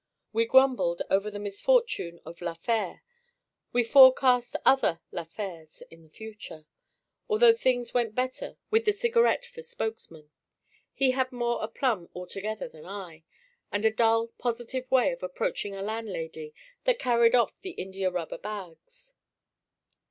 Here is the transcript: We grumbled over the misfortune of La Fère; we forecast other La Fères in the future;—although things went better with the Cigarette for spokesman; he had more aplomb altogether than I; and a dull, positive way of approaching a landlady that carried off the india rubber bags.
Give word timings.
We 0.33 0.47
grumbled 0.47 1.03
over 1.11 1.29
the 1.29 1.37
misfortune 1.37 2.21
of 2.25 2.41
La 2.41 2.55
Fère; 2.55 3.01
we 3.71 3.83
forecast 3.83 4.55
other 4.65 4.99
La 5.11 5.23
Fères 5.23 5.79
in 5.91 6.01
the 6.01 6.09
future;—although 6.09 7.53
things 7.53 7.93
went 7.93 8.15
better 8.15 8.57
with 8.71 8.85
the 8.85 8.93
Cigarette 8.93 9.45
for 9.45 9.61
spokesman; 9.61 10.31
he 10.91 11.11
had 11.11 11.31
more 11.31 11.63
aplomb 11.63 12.09
altogether 12.15 12.67
than 12.67 12.83
I; 12.87 13.25
and 13.71 13.85
a 13.85 13.91
dull, 13.91 14.29
positive 14.39 14.89
way 14.89 15.11
of 15.11 15.21
approaching 15.21 15.75
a 15.75 15.83
landlady 15.83 16.55
that 16.85 16.97
carried 16.97 17.35
off 17.35 17.61
the 17.61 17.73
india 17.73 18.09
rubber 18.09 18.39
bags. 18.39 19.13